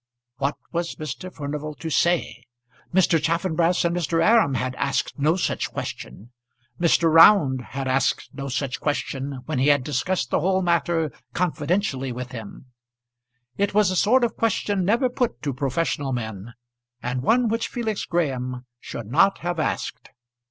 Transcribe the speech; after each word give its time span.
What 0.37 0.57
was 0.71 0.95
Mr. 0.95 1.31
Furnival 1.31 1.75
to 1.75 1.91
say? 1.91 2.45
Mr. 2.91 3.21
Chaffanbrass 3.21 3.85
and 3.85 3.95
Mr. 3.95 4.13
Aram 4.25 4.55
had 4.55 4.73
asked 4.77 5.19
no 5.19 5.35
such 5.35 5.69
question. 5.71 6.31
Mr. 6.79 7.07
Round 7.13 7.61
had 7.61 7.87
asked 7.87 8.31
no 8.33 8.49
such 8.49 8.79
question 8.79 9.41
when 9.45 9.59
he 9.59 9.67
had 9.67 9.83
discussed 9.83 10.31
the 10.31 10.39
whole 10.39 10.63
matter 10.63 11.11
confidentially 11.35 12.11
with 12.11 12.31
him. 12.31 12.65
It 13.59 13.75
was 13.75 13.91
a 13.91 13.95
sort 13.95 14.23
of 14.23 14.35
question 14.35 14.83
never 14.83 15.07
put 15.07 15.39
to 15.43 15.53
professional 15.53 16.13
men, 16.13 16.55
and 17.03 17.21
one 17.21 17.47
which 17.47 17.67
Felix 17.67 18.03
Graham 18.05 18.65
should 18.79 19.05
not 19.05 19.37
have 19.45 19.59
asked. 19.59 20.09